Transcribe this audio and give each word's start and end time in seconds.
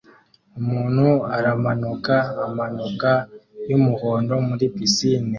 Umuntu 0.59 1.07
aramanuka 1.37 2.15
amanuka 2.45 3.11
yumuhondo 3.69 4.33
muri 4.47 4.65
pisine 4.75 5.29